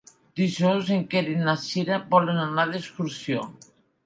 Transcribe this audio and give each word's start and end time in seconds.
Dijous 0.39 0.87
en 0.95 1.03
Quer 1.11 1.21
i 1.33 1.35
na 1.41 1.55
Cira 1.65 2.01
volen 2.15 2.41
anar 2.47 2.67
d'excursió. 2.73 3.47